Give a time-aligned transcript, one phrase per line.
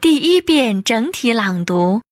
[0.00, 2.02] 第一遍整体朗读。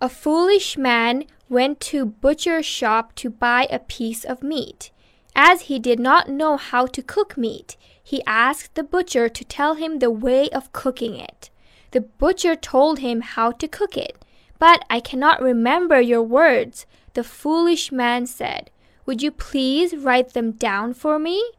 [0.00, 4.90] A foolish man went to butcher's shop to buy a piece of meat.
[5.34, 9.74] As he did not know how to cook meat, he asked the butcher to tell
[9.74, 11.50] him the way of cooking it.
[11.90, 14.21] The butcher told him how to cook it.
[14.63, 16.85] But I cannot remember your words,
[17.15, 18.71] the foolish man said.
[19.05, 21.51] Would you please write them down for me?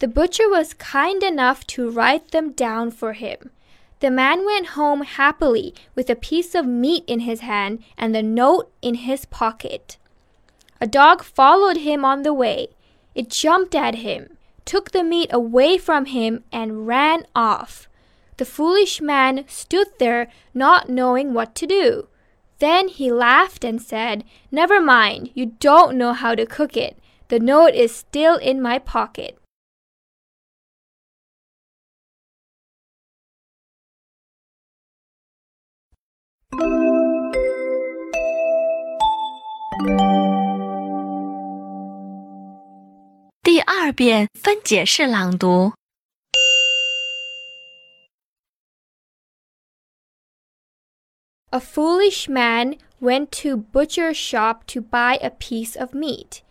[0.00, 3.52] The butcher was kind enough to write them down for him.
[4.00, 8.22] The man went home happily with a piece of meat in his hand and the
[8.22, 9.96] note in his pocket.
[10.78, 12.68] A dog followed him on the way.
[13.14, 17.88] It jumped at him, took the meat away from him, and ran off.
[18.36, 22.08] The foolish man stood there not knowing what to do.
[22.62, 24.22] Then he laughed and said,
[24.52, 26.96] Never mind, you don't know how to cook it.
[27.26, 29.36] The note is still in my pocket.
[51.54, 56.42] A foolish man went to butcher's shop to buy a piece of meat.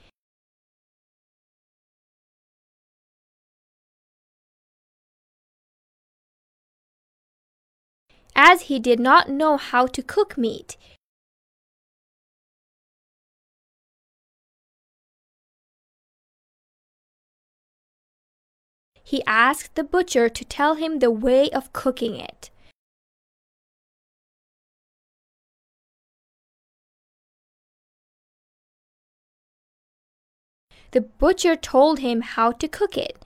[8.35, 10.77] As he did not know how to cook meat,
[19.03, 22.52] he asked the butcher to tell him the way of cooking it.
[30.92, 33.24] The butcher told him how to cook it.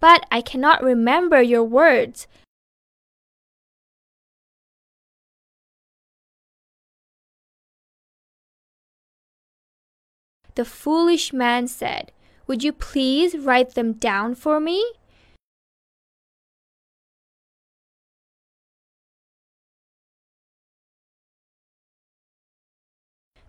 [0.00, 2.26] But I cannot remember your words.
[10.54, 12.12] The foolish man said,
[12.46, 14.84] Would you please write them down for me?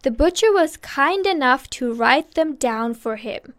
[0.03, 3.53] The butcher was kind enough to write them down for him.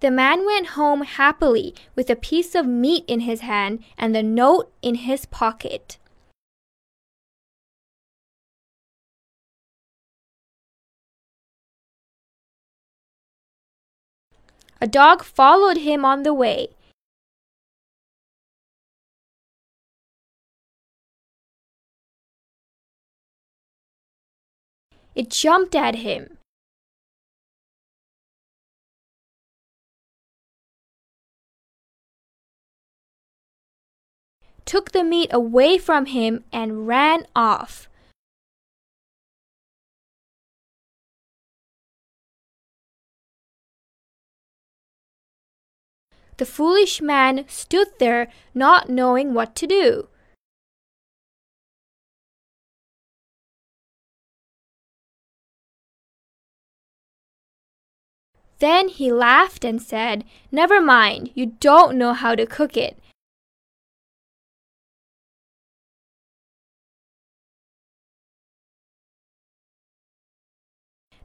[0.00, 4.22] The man went home happily with a piece of meat in his hand and the
[4.22, 5.98] note in his pocket.
[14.80, 16.70] A dog followed him on the way.
[25.14, 26.38] It jumped at him.
[34.64, 37.88] Took the meat away from him and ran off.
[46.36, 50.08] The foolish man stood there not knowing what to do.
[58.60, 60.22] Then he laughed and said,
[60.52, 62.98] Never mind, you don't know how to cook it.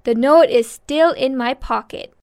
[0.03, 2.13] The note is still in my pocket.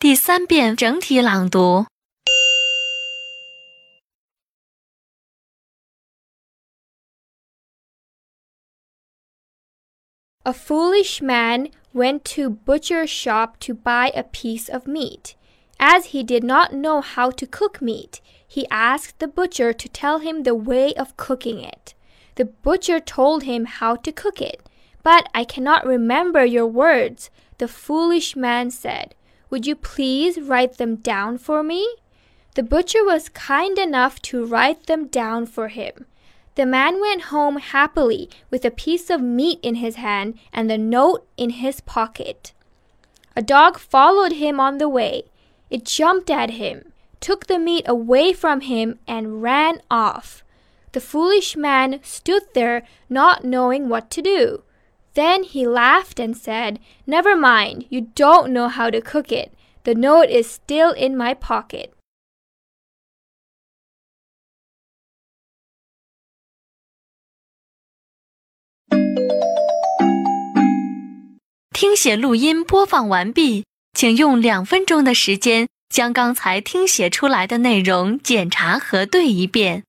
[0.00, 1.86] 第三遍整体朗读。
[10.44, 15.34] A foolish man went to butcher's shop to buy a piece of meat.
[15.78, 20.18] As he did not know how to cook meat, he asked the butcher to tell
[20.20, 21.94] him the way of cooking it.
[22.36, 24.62] The butcher told him how to cook it.
[25.02, 29.14] But I cannot remember your words, the foolish man said.
[29.49, 31.87] Would you please write them down for me?
[32.55, 36.05] The butcher was kind enough to write them down for him.
[36.55, 40.77] The man went home happily with a piece of meat in his hand and the
[40.77, 42.53] note in his pocket.
[43.35, 45.23] A dog followed him on the way.
[45.69, 50.43] It jumped at him, took the meat away from him, and ran off.
[50.93, 54.63] The foolish man stood there, not knowing what to do.
[55.14, 59.50] Then he laughed and said, Never mind, you don't know how to cook it.
[59.84, 61.90] The note is still in my pocket.
[71.72, 73.64] 听写录音播放完毕，
[73.94, 79.84] 请用两分钟的时间将刚才听写出来的内容检查核对一遍。